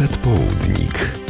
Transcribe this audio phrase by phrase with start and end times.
[0.00, 1.20] Przedpołudnik.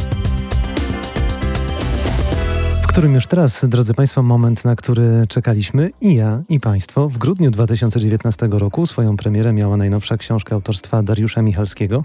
[2.81, 7.09] w którym już teraz, drodzy Państwo, moment, na który czekaliśmy i ja, i Państwo.
[7.09, 12.03] W grudniu 2019 roku swoją premierę miała najnowsza książka autorstwa Dariusza Michalskiego,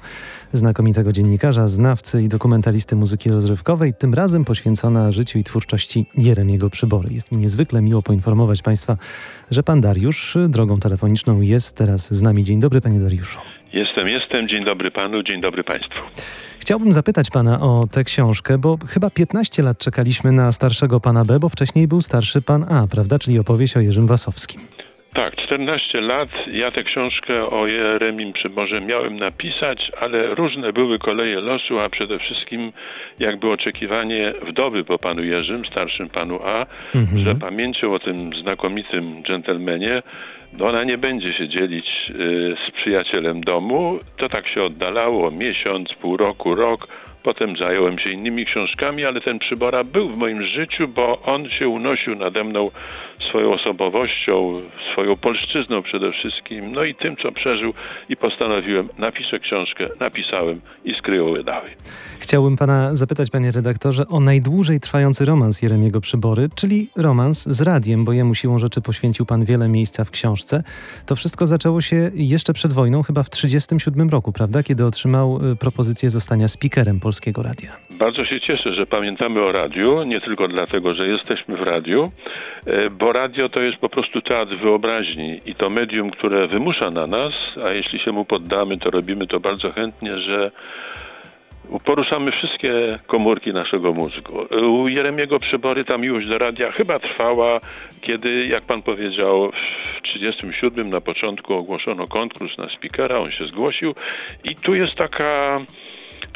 [0.52, 7.14] znakomitego dziennikarza, znawcy i dokumentalisty muzyki rozrywkowej, tym razem poświęcona życiu i twórczości Jeremiego Przybory.
[7.14, 8.96] Jest mi niezwykle miło poinformować Państwa,
[9.50, 12.42] że Pan Dariusz drogą telefoniczną jest teraz z nami.
[12.42, 13.38] Dzień dobry, Panie Dariuszu.
[13.76, 14.48] Jestem, jestem.
[14.48, 16.00] Dzień dobry panu, dzień dobry państwu.
[16.60, 21.38] Chciałbym zapytać pana o tę książkę, bo chyba 15 lat czekaliśmy na starszego pana B,
[21.38, 23.18] bo wcześniej był starszy pan A, prawda?
[23.18, 24.60] Czyli opowieść o Jerzym Wasowskim.
[25.14, 26.28] Tak, 14 lat.
[26.52, 32.18] Ja tę książkę o Jeremim Przyborze miałem napisać, ale różne były koleje losu, a przede
[32.18, 32.72] wszystkim
[33.18, 37.24] jakby oczekiwanie wdowy po panu Jerzym, starszym panu A, mhm.
[37.24, 40.02] że pamięcią o tym znakomitym dżentelmenie
[40.52, 43.98] no ona nie będzie się dzielić y, z przyjacielem domu.
[44.16, 46.88] To tak się oddalało miesiąc, pół roku, rok.
[47.26, 51.68] Potem zająłem się innymi książkami, ale ten przybora był w moim życiu, bo on się
[51.68, 52.70] unosił nade mną
[53.28, 54.60] swoją osobowością,
[54.92, 57.74] swoją polszczyzną przede wszystkim, no i tym, co przeżył
[58.08, 61.70] i postanowiłem, napiszę książkę, napisałem i skryją wydały.
[62.18, 68.04] Chciałbym pana zapytać, panie redaktorze, o najdłużej trwający romans Jeremiego Przybory, czyli romans z radiem,
[68.04, 70.62] bo jemu siłą rzeczy poświęcił pan wiele miejsca w książce.
[71.06, 75.56] To wszystko zaczęło się jeszcze przed wojną, chyba w 1937 roku, prawda, kiedy otrzymał y,
[75.56, 77.76] propozycję zostania speakerem Polskiego Radia.
[77.90, 82.12] Bardzo się cieszę, że pamiętamy o radiu, nie tylko dlatego, że jesteśmy w radiu,
[82.66, 87.06] y, bo radio to jest po prostu teatr wyobraźni i to medium, które wymusza na
[87.06, 87.32] nas,
[87.64, 90.50] a jeśli się mu poddamy, to robimy to bardzo chętnie, że
[91.84, 94.46] poruszamy wszystkie komórki naszego mózgu.
[94.70, 97.60] U Jeremiego Przybory ta miłość do radia chyba trwała,
[98.00, 99.50] kiedy, jak pan powiedział,
[99.98, 103.94] w 1937 na początku ogłoszono konkurs na speakera, on się zgłosił
[104.44, 105.60] i tu jest taka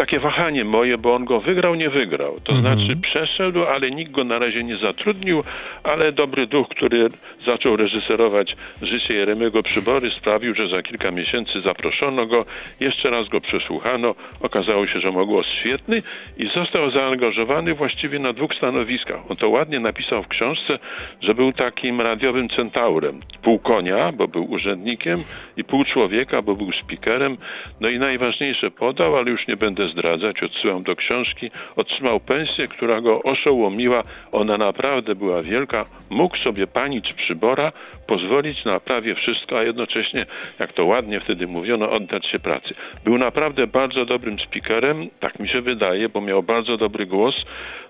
[0.01, 2.37] takie wahanie moje, bo on go wygrał, nie wygrał.
[2.45, 2.61] To mhm.
[2.61, 5.43] znaczy przeszedł, ale nikt go na razie nie zatrudnił,
[5.83, 7.09] ale dobry duch, który
[7.47, 12.45] zaczął reżyserować życie Jeremiego Przybory sprawił, że za kilka miesięcy zaproszono go,
[12.81, 16.03] jeszcze raz go przesłuchano, okazało się, że ma głos świetny
[16.39, 19.31] i został zaangażowany właściwie na dwóch stanowiskach.
[19.31, 20.79] On to ładnie napisał w książce,
[21.21, 23.21] że był takim radiowym centaurem.
[23.43, 25.19] Pół konia, bo był urzędnikiem
[25.57, 27.37] i pół człowieka, bo był speakerem.
[27.81, 33.01] No i najważniejsze podał, ale już nie będę zdradzać, odsyłam do książki, otrzymał pensję, która
[33.01, 34.03] go oszołomiła.
[34.33, 35.85] Ona naprawdę była wielka.
[36.11, 37.73] Mógł sobie panić przybora,
[38.07, 40.27] pozwolić na prawie wszystko, a jednocześnie,
[40.59, 42.75] jak to ładnie wtedy mówiono, oddać się pracy.
[43.05, 47.35] Był naprawdę bardzo dobrym speakerem, tak mi się wydaje, bo miał bardzo dobry głos.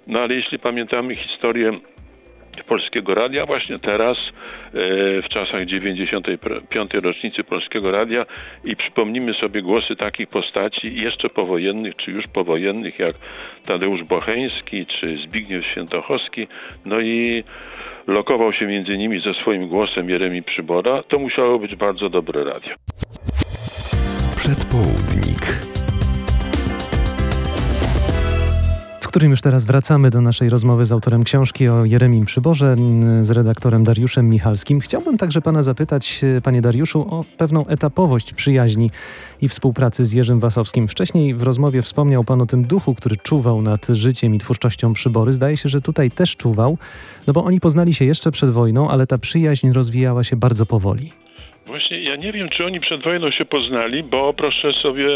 [0.06, 1.70] No ale jeśli pamiętamy historię
[2.68, 4.30] Polskiego Radia właśnie teraz, e,
[5.22, 7.00] w czasach 95.
[7.00, 8.26] rocznicy Polskiego Radia
[8.64, 13.14] i przypomnimy sobie głosy takich postaci jeszcze powojennych, czy już powojennych, jak
[13.66, 16.46] Tadeusz Bocheński, czy Zbigniew Świętochowski,
[16.84, 17.44] no i
[18.06, 22.74] lokował się między nimi ze swoim głosem Jeremi Przybora, to musiało być bardzo dobre radio.
[29.10, 32.76] Którym już teraz wracamy do naszej rozmowy z autorem książki o Jeremim Przyborze,
[33.22, 34.80] z redaktorem Dariuszem Michalskim.
[34.80, 38.90] Chciałbym także pana zapytać, e, panie Dariuszu, o pewną etapowość przyjaźni
[39.40, 40.88] i współpracy z Jerzym Wasowskim.
[40.88, 45.32] Wcześniej w rozmowie wspomniał pan o tym duchu, który czuwał nad życiem i twórczością Przybory.
[45.32, 46.78] Zdaje się, że tutaj też czuwał,
[47.26, 51.12] no bo oni poznali się jeszcze przed wojną, ale ta przyjaźń rozwijała się bardzo powoli.
[51.70, 55.08] Właśnie ja nie wiem, czy oni przed wojną się poznali, bo proszę sobie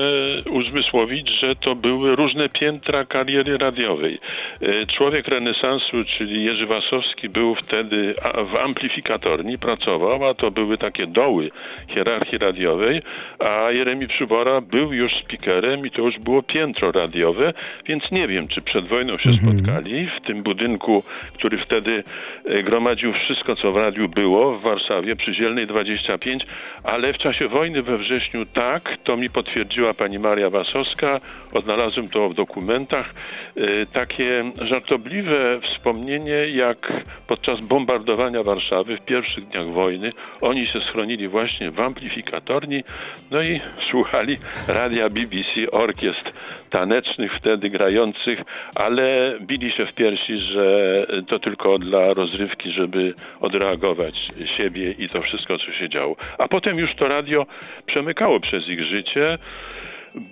[0.51, 4.19] uzmysłowić, że to były różne piętra kariery radiowej.
[4.63, 8.15] E, człowiek renesansu, czyli Jerzy Wasowski, był wtedy
[8.53, 11.49] w amplifikatorni, pracował, a to były takie doły
[11.89, 13.03] hierarchii radiowej,
[13.39, 17.53] a Jeremi Przybora był już speakerem i to już było piętro radiowe,
[17.87, 19.57] więc nie wiem, czy przed wojną się mhm.
[19.57, 21.03] spotkali w tym budynku,
[21.35, 22.03] który wtedy
[22.45, 26.44] e, gromadził wszystko, co w radiu było w Warszawie przy Zielnej 25
[26.85, 31.21] ale w czasie wojny we wrześniu tak, to mi potwierdziła pani Maria Wasowska,
[31.55, 33.15] odnalazłem to w dokumentach,
[33.57, 36.93] y, takie żartobliwe wspomnienie, jak
[37.27, 40.11] podczas bombardowania Warszawy w pierwszych dniach wojny.
[40.41, 42.85] Oni się schronili właśnie w amplifikatorni,
[43.31, 43.61] no i
[43.91, 44.37] słuchali
[44.69, 46.33] radia BBC, orkiestr
[46.71, 48.39] tanecznych wtedy grających,
[48.75, 54.15] ale bili się w piersi, że to tylko dla rozrywki, żeby odreagować
[54.57, 56.17] siebie i to wszystko, co się działo.
[56.39, 57.47] A potem już to radio
[57.87, 59.39] przemykało przez ich życie.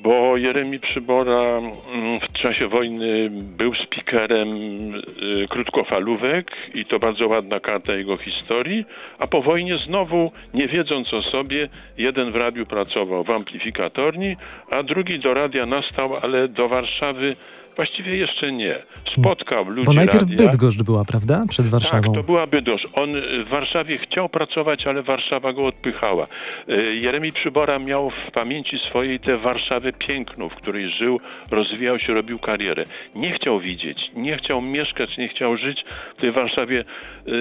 [0.03, 7.61] bo Jeremi Przybora mm, w czasie wojny był speakerem y, krótkofalówek i to bardzo ładna
[7.61, 8.85] karta jego historii,
[9.19, 11.69] a po wojnie znowu, nie wiedząc o sobie,
[11.99, 14.37] jeden w radiu pracował w amplifikatorni,
[14.71, 17.37] a drugi do radia nastał, ale do Warszawy
[17.77, 18.79] Właściwie jeszcze nie.
[19.19, 20.37] Spotkał ludzi Bo najpierw radia.
[20.37, 21.45] Bydgoszcz była, prawda?
[21.49, 22.03] Przed Warszawą.
[22.03, 22.87] Tak, to była Bydgoszcz.
[22.93, 26.27] On y, w Warszawie chciał pracować, ale Warszawa go odpychała.
[26.69, 31.21] Y, Jeremi Przybora miał w pamięci swojej tę Warszawę piękną, w której żył,
[31.51, 32.85] rozwijał się, robił karierę.
[33.15, 35.85] Nie chciał widzieć, nie chciał mieszkać, nie chciał żyć
[36.17, 37.33] w tej Warszawie, y,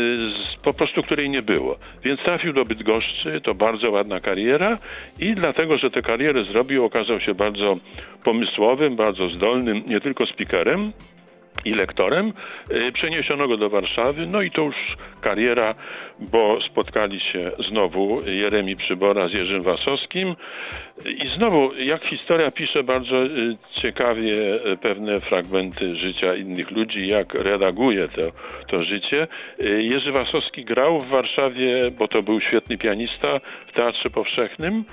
[0.64, 1.78] po prostu której nie było.
[2.04, 4.78] Więc trafił do Bydgoszczy, to bardzo ładna kariera
[5.20, 7.78] i dlatego, że tę karierę zrobił, okazał się bardzo
[8.24, 10.94] pomysłowym, bardzo zdolnym, nie tylko speakerem,
[11.66, 12.34] i lektorem.
[12.72, 14.76] Y, Przeniesiono go do Warszawy, no i to już
[15.22, 15.76] kariera,
[16.20, 20.36] bo spotkali się znowu Jeremi Przybora z Jerzym Wasowskim.
[21.06, 24.34] I znowu, jak historia pisze bardzo y, ciekawie
[24.66, 28.22] y, pewne fragmenty życia innych ludzi, jak redaguje to,
[28.68, 29.28] to życie.
[29.60, 34.84] Jerzy Wasowski grał w Warszawie, bo to był świetny pianista w Teatrze Powszechnym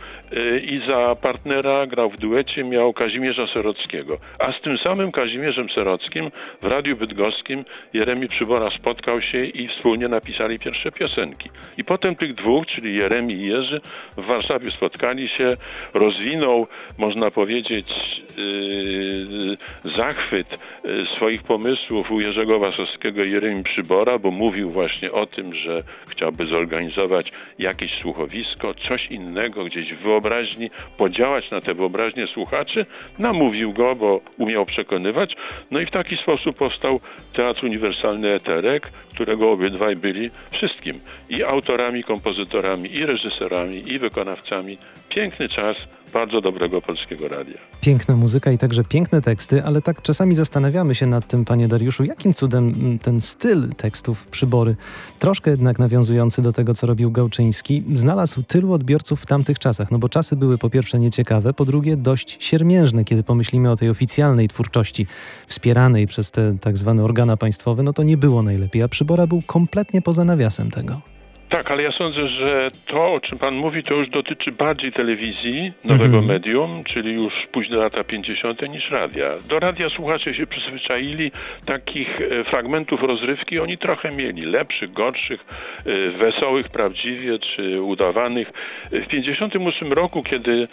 [0.63, 4.19] i za partnera grał w duecie, miał Kazimierza Serockiego.
[4.39, 6.31] A z tym samym Kazimierzem Serockim
[6.63, 11.51] w Radiu Bydgoskim Jeremi Przybora spotkał się i wspólnie napisali pierwsze piosenki.
[11.77, 13.81] I potem tych dwóch, czyli Jeremi i Jerzy,
[14.17, 15.57] w Warszawie spotkali się,
[15.95, 16.67] rozwinął,
[16.99, 17.89] można powiedzieć,
[18.37, 19.57] yy,
[19.97, 25.55] zachwyt yy, swoich pomysłów u Jerzego Wasowskiego i Jeremi Przybora, bo mówił właśnie o tym,
[25.55, 32.87] że chciałby zorganizować jakieś słuchowisko, coś innego gdzieś w wyobraźni, podziałać na tę wyobraźnię słuchaczy.
[33.19, 35.37] Namówił go, bo umiał przekonywać.
[35.71, 37.01] No i w taki sposób powstał
[37.33, 41.01] Teatr Uniwersalny Eterek, którego obydwaj byli wszystkim.
[41.29, 44.79] I autorami, kompozytorami, i reżyserami, i wykonawcami.
[45.09, 45.77] Piękny czas
[46.13, 47.78] bardzo dobrego polskiego radia.
[47.89, 52.05] Piękna muzyka i także piękne teksty, ale tak czasami zastanawiamy się nad tym, panie Dariuszu,
[52.05, 54.77] jakim cudem mm, ten styl tekstów przybory,
[55.19, 59.91] troszkę jednak nawiązujący do tego, co robił Gałczyński, znalazł tylu odbiorców w tamtych czasach.
[59.91, 63.91] No bo czasy były po pierwsze nieciekawe, po drugie dość siermiężne, kiedy pomyślimy o tej
[63.91, 65.07] oficjalnej twórczości
[65.47, 69.43] wspieranej przez te tak zwane organa państwowe, no to nie było najlepiej, a przybora był
[69.43, 71.01] kompletnie poza nawiasem tego.
[71.49, 75.73] Tak, ale ja sądzę, że to, o czym pan mówi, to już dotyczy bardziej telewizji,
[75.85, 76.25] nowego Mhm.
[76.27, 78.69] medium, czyli już późne lata 50.
[78.69, 79.31] niż radia.
[79.49, 81.33] Do radia słuchacze się przyzwyczaili
[81.67, 85.45] takich e, fragmentów rozrywki, oni trochę mieli, lepszych, gorszych,
[85.87, 88.53] e, wesołych prawdziwie, czy udawanych.
[88.91, 90.69] W 58 roku, kiedy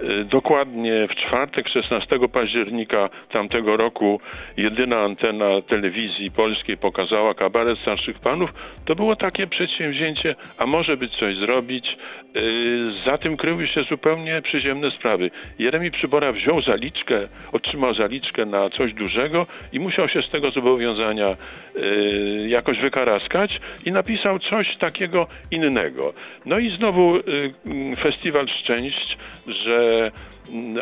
[0.00, 4.20] e, dokładnie w czwartek, 16 października tamtego roku
[4.56, 8.50] jedyna antena telewizji polskiej pokazała kabaret starszych panów,
[8.84, 10.19] to było takie przedsięwzięcie,
[10.58, 11.96] a może by coś zrobić.
[12.34, 15.30] Yy, Za tym kryły się zupełnie przyziemne sprawy.
[15.58, 21.36] Jeremi Przybora wziął zaliczkę, otrzymał zaliczkę na coś dużego i musiał się z tego zobowiązania
[21.74, 26.12] yy, jakoś wykaraskać i napisał coś takiego innego.
[26.46, 30.10] No i znowu yy, Festiwal Szczęść, że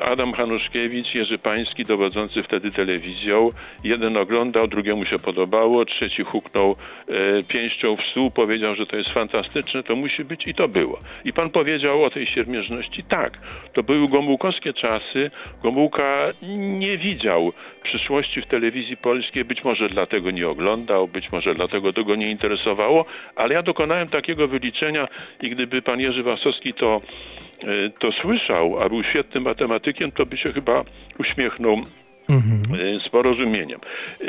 [0.02, 3.50] Adam Hanuszkiewicz, Jerzy Pański, dowodzący wtedy telewizją.
[3.84, 6.76] Jeden oglądał, drugiemu się podobało, trzeci huknął
[7.08, 10.98] e, pięścią w stół, powiedział, że to jest fantastyczne, to musi być i to było.
[11.24, 13.02] I pan powiedział o tej siermiężności.
[13.02, 13.38] Tak,
[13.72, 15.30] to były gomułkowskie czasy.
[15.62, 16.26] Gomułka
[16.58, 17.52] nie widział
[17.88, 22.30] przyszłości w telewizji polskiej, być może dlatego nie oglądał, być może dlatego to go nie
[22.30, 23.04] interesowało,
[23.36, 25.08] ale ja dokonałem takiego wyliczenia
[25.42, 27.00] i gdyby pan Jerzy Wasowski to
[27.62, 30.84] e, to słyszał, a był świetnym matematykiem, to by się chyba
[31.18, 31.82] uśmiechnął
[32.28, 32.80] Mhm.
[32.80, 33.78] e, z porozumieniem.
[34.20, 34.26] E,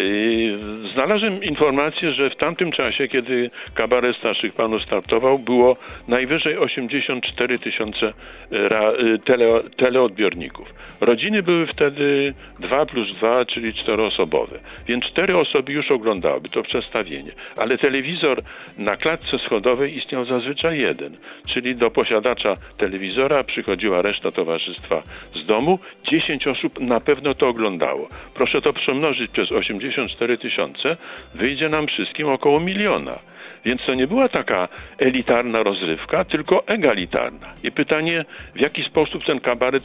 [0.93, 5.77] Znalazłem informację, że w tamtym czasie, kiedy kabaret starszych panów startował, było
[6.07, 8.13] najwyżej 84 tysiące
[8.51, 10.73] e, tele, teleodbiorników.
[11.01, 17.31] Rodziny były wtedy 2 plus 2, czyli czteroosobowe, więc cztery osoby już oglądałyby to przestawienie.
[17.57, 18.41] Ale telewizor
[18.77, 25.01] na klatce schodowej istniał zazwyczaj jeden, czyli do posiadacza telewizora przychodziła reszta towarzystwa
[25.33, 25.79] z domu,
[26.11, 27.88] 10 osób na pewno to oglądało.
[28.33, 30.97] Proszę to przemnożyć przez 84 tysiące,
[31.35, 33.19] wyjdzie nam wszystkim około miliona.
[33.65, 34.67] Więc to nie była taka
[34.97, 37.53] elitarna rozrywka, tylko egalitarna.
[37.63, 39.83] I pytanie, w jaki sposób ten kabaret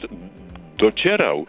[0.77, 1.45] docierał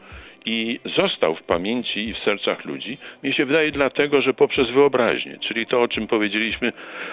[0.47, 5.37] i został w pamięci i w sercach ludzi, mi się wydaje dlatego, że poprzez wyobraźnię,
[5.41, 6.73] czyli to, o czym powiedzieliśmy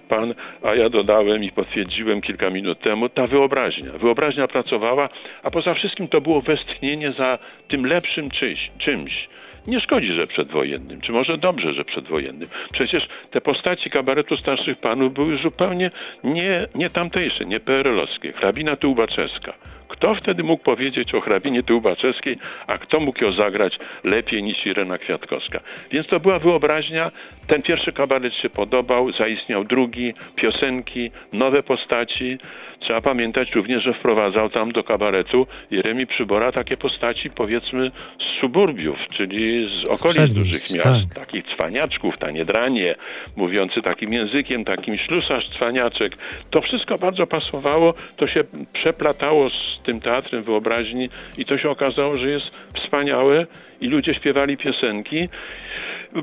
[0.10, 3.92] pan, a ja dodałem i potwierdziłem kilka minut temu, ta wyobraźnia.
[3.92, 5.10] Wyobraźnia pracowała,
[5.44, 9.28] a poza wszystkim to było westchnienie za tym lepszym czyś, czymś.
[9.68, 12.50] Nie szkodzi, że przedwojennym, czy może dobrze, że przedwojennym.
[12.74, 15.92] Przecież te postaci kabaretu starszych panów były zupełnie
[16.24, 18.34] nie, nie tamtejsze, nie PRL-owskie.
[18.34, 19.54] Hrabina Tułbaczewska,
[19.94, 24.98] Kto wtedy mógł powiedzieć o hrabinie Tyłbaczewskiej, a kto mógł ją zagrać lepiej niż Irena
[24.98, 25.60] Kwiatkowska?
[25.92, 27.12] Więc to była wyobraźnia.
[27.48, 32.38] Ten pierwszy kabaret się podobał, zaistniał drugi, piosenki, nowe postaci.
[32.80, 38.98] Trzeba pamiętać również, że wprowadzał tam do kabaretu Jeremi Przybora takie postaci powiedzmy z suburbiów,
[39.12, 41.26] czyli z okolic dużych miast, tak.
[41.26, 42.96] takich cwaniaczków, taniedranie,
[43.36, 46.18] mówiący takim językiem, takim ślusarz, cwaniaczek.
[46.50, 52.18] To wszystko bardzo pasowało, to się przeplatało z tym teatrem wyobraźni i to się okazało,
[52.18, 53.46] że jest wspaniałe
[53.82, 55.30] i ludzie śpiewali piosenki.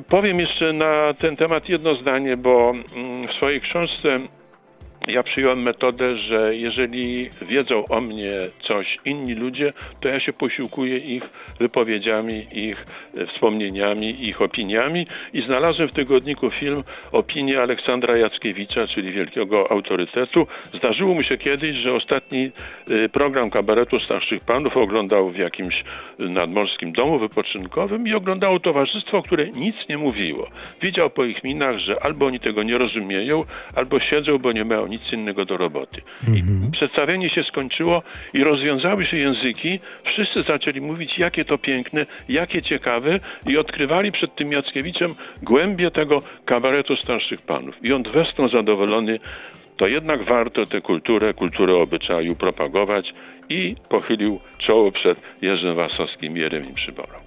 [0.09, 4.21] Powiem jeszcze na ten temat jedno zdanie, bo mm, w swojej książce
[5.09, 10.99] ja przyjąłem metodę, że jeżeli wiedzą o mnie coś inni ludzie, to ja się posiłkuję
[10.99, 11.23] ich
[11.59, 12.85] wypowiedziami, ich
[13.35, 20.47] wspomnieniami, ich opiniami i znalazłem w tygodniku film opinię Aleksandra Jackiewicza, czyli wielkiego autorytetu.
[20.75, 22.51] Zdarzyło mu się kiedyś, że ostatni
[22.91, 25.85] y, program kabaretu starszych panów oglądał w jakimś
[26.19, 30.49] nadmorskim domu wypoczynkowym i oglądało towarzystwo, które nic nie mówiło.
[30.83, 33.41] Widział po ich minach, że albo oni tego nie rozumieją,
[33.75, 36.03] albo siedzą, bo nie mają nic innego do roboty.
[36.29, 36.71] I mhm.
[36.71, 38.03] przedstawienie się skończyło
[38.35, 39.81] i rozwiązały się języki.
[40.05, 46.23] Wszyscy zaczęli mówić, jakie to piękne, jakie ciekawe i odkrywali przed tym Jackiewiczem głębie tego
[46.45, 47.75] kabaretu starszych panów.
[47.83, 49.19] I on westchnął zadowolony,
[49.77, 53.13] to jednak warto tę kulturę, kulturę obyczaju propagować
[53.49, 57.19] i pochylił czoło przed Jerzym Wasowskim i Jeremim Przyborą.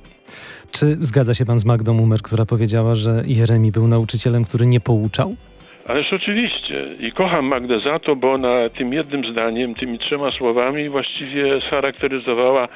[0.71, 4.79] Czy zgadza się pan z Magdą Umer, która powiedziała, że Jeremi był nauczycielem, który nie
[4.79, 5.35] pouczał?
[5.87, 6.85] Ależ oczywiście.
[6.99, 12.67] I kocham Magdę za to, bo ona tym jednym zdaniem, tymi trzema słowami właściwie scharakteryzowała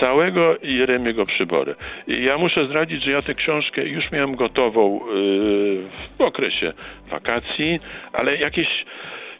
[0.00, 1.74] całego Jeremiego Przybory.
[2.06, 5.82] I ja muszę zdradzić, że ja tę książkę już miałem gotową yy,
[6.18, 6.72] w okresie
[7.10, 7.80] wakacji,
[8.12, 8.68] ale jakieś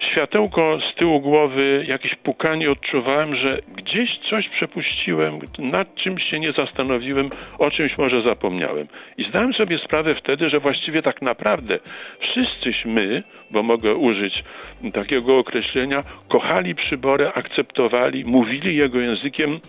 [0.00, 6.52] światełko z tyłu głowy, jakieś pukanie odczuwałem, że gdzieś coś przepuściłem, nad czymś się nie
[6.52, 7.28] zastanowiłem,
[7.58, 8.86] o czymś może zapomniałem.
[9.18, 11.78] I zdałem sobie sprawę wtedy, że właściwie tak naprawdę
[12.20, 14.44] wszyscyśmy, bo mogę użyć
[14.92, 19.60] takiego określenia, kochali przybory, akceptowali, mówili jego językiem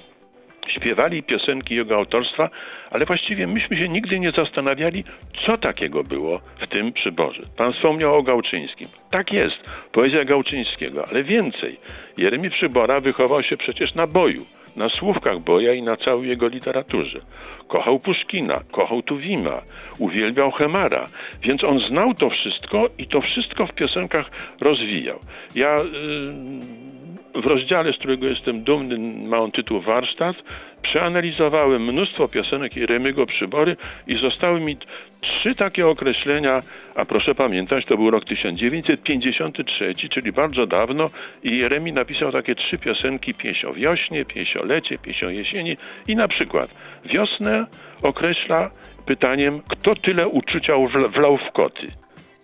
[0.72, 2.50] śpiewali piosenki jego autorstwa,
[2.92, 5.04] ale właściwie myśmy się nigdy nie zastanawiali,
[5.46, 7.42] co takiego było w tym przyborze.
[7.58, 8.88] Pan wspomniał o Gałczyńskim.
[9.10, 9.58] Tak jest,
[9.92, 11.80] poezja Gałczyńskiego, ale więcej.
[12.18, 17.20] Jeremi Przybora wychował się przecież na boju, na słówkach boja i na całej jego literaturze.
[17.68, 19.62] Kochał Puszkina, kochał Tuwima,
[20.00, 21.08] uwielbiał Hemara,
[21.44, 25.20] więc on znał to wszystko i to wszystko w piosenkach rozwijał.
[25.56, 25.76] Ja...
[25.76, 26.92] Yy,
[27.36, 28.98] w rozdziale, z którego jestem dumny,
[29.30, 30.36] ma on tytuł Warsztat,
[30.82, 33.76] przeanalizowałem mnóstwo piosenek Jeremiego Przybory
[34.08, 34.78] i zostały mi
[35.22, 36.60] trzy takie określenia,
[36.96, 41.10] a proszę pamiętać, to był rok 1953, czyli bardzo dawno
[41.44, 45.78] i Jeremi napisał takie trzy piosenki, pieśń o wiośnie, pieśń o lecie, pieśń o jesieni
[46.08, 46.76] i na przykład
[47.06, 47.66] wiosnę
[48.02, 48.72] określa
[49.06, 50.74] pytaniem, kto tyle uczucia
[51.14, 51.88] wlał w koty.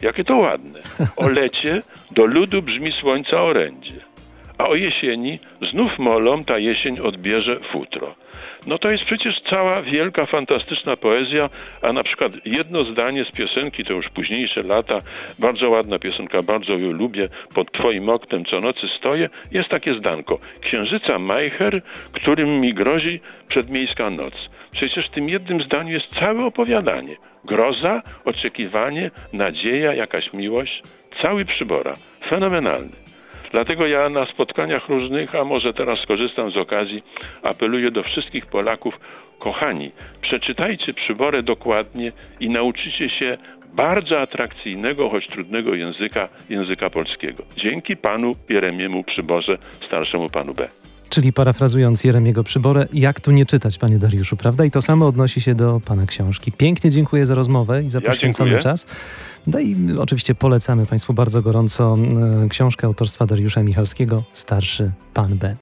[0.01, 0.79] Jakie to ładne.
[1.17, 1.81] O lecie
[2.11, 4.06] do ludu brzmi słońca orędzie
[4.57, 5.39] a o jesieni
[5.71, 8.15] znów molą ta jesień odbierze futro.
[8.67, 11.49] No to jest przecież cała wielka, fantastyczna poezja,
[11.81, 14.99] a na przykład jedno zdanie z piosenki, to już późniejsze lata,
[15.39, 20.39] bardzo ładna piosenka, bardzo ją lubię, pod twoim oknem co nocy stoję, jest takie zdanko.
[20.61, 24.33] Księżyca Majcher, którym mi grozi przedmiejska noc.
[24.71, 27.15] Przecież w tym jednym zdaniu jest całe opowiadanie.
[27.45, 30.81] Groza, oczekiwanie, nadzieja, jakaś miłość,
[31.21, 31.93] cały przybora.
[32.29, 33.06] Fenomenalny.
[33.51, 37.03] Dlatego ja na spotkaniach różnych, a może teraz skorzystam z okazji,
[37.43, 38.99] apeluję do wszystkich Polaków,
[39.39, 43.37] kochani, przeczytajcie przyborę dokładnie i nauczycie się
[43.73, 47.43] bardzo atrakcyjnego, choć trudnego języka, języka polskiego.
[47.57, 50.69] Dzięki panu Jeremiemu Przyborze, starszemu panu B.
[51.09, 54.65] Czyli parafrazując Jeremiego Przyborę, jak tu nie czytać, panie Dariuszu, prawda?
[54.65, 56.51] I to samo odnosi się do pana książki.
[56.51, 58.63] Pięknie dziękuję za rozmowę i za ja poświęcony dziękuję.
[58.63, 58.85] czas.
[59.47, 61.97] No i oczywiście polecamy państwu bardzo gorąco
[62.45, 65.55] e, książkę autorstwa Dariusza Michalskiego, Starszy Pan B.